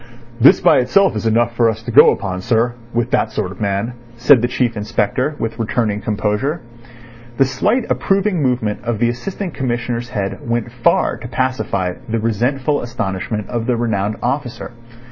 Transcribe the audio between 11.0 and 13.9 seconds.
to pacify the resentful astonishment of the